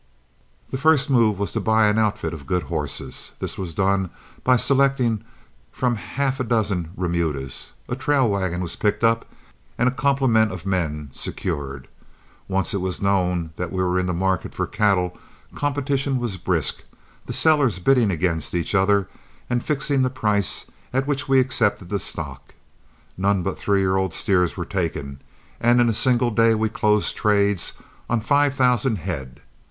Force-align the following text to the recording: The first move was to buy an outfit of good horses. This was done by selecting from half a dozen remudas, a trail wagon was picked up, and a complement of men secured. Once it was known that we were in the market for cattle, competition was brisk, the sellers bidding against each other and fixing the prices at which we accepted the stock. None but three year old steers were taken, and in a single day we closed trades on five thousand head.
The 0.71 0.79
first 0.79 1.11
move 1.11 1.37
was 1.37 1.51
to 1.51 1.59
buy 1.59 1.85
an 1.87 1.99
outfit 1.99 2.33
of 2.33 2.47
good 2.47 2.63
horses. 2.63 3.33
This 3.37 3.55
was 3.55 3.75
done 3.75 4.09
by 4.43 4.55
selecting 4.55 5.23
from 5.71 5.95
half 5.95 6.39
a 6.39 6.43
dozen 6.43 6.89
remudas, 6.97 7.73
a 7.87 7.95
trail 7.95 8.27
wagon 8.27 8.61
was 8.61 8.75
picked 8.75 9.03
up, 9.03 9.31
and 9.77 9.87
a 9.87 9.91
complement 9.91 10.51
of 10.51 10.65
men 10.65 11.11
secured. 11.13 11.87
Once 12.47 12.73
it 12.73 12.81
was 12.81 12.99
known 12.99 13.51
that 13.57 13.71
we 13.71 13.83
were 13.83 13.99
in 13.99 14.07
the 14.07 14.11
market 14.13 14.55
for 14.55 14.65
cattle, 14.65 15.15
competition 15.53 16.17
was 16.17 16.35
brisk, 16.37 16.81
the 17.27 17.31
sellers 17.31 17.77
bidding 17.77 18.09
against 18.09 18.55
each 18.55 18.73
other 18.73 19.07
and 19.51 19.63
fixing 19.63 20.01
the 20.01 20.09
prices 20.09 20.65
at 20.91 21.05
which 21.05 21.29
we 21.29 21.39
accepted 21.39 21.89
the 21.89 21.99
stock. 21.99 22.55
None 23.19 23.43
but 23.43 23.55
three 23.55 23.81
year 23.81 23.97
old 23.97 24.15
steers 24.15 24.57
were 24.57 24.65
taken, 24.65 25.21
and 25.59 25.79
in 25.79 25.89
a 25.89 25.93
single 25.93 26.31
day 26.31 26.55
we 26.55 26.69
closed 26.69 27.15
trades 27.15 27.73
on 28.09 28.19
five 28.19 28.55
thousand 28.55 28.95
head. 28.95 29.41